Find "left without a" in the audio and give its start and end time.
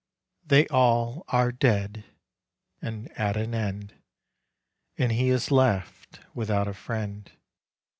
5.51-6.73